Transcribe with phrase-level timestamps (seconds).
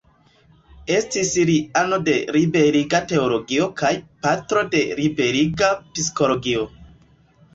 [0.99, 3.91] Estis li ano de Liberiga Teologio kaj
[4.27, 6.65] patro de Liberiga Psikologio.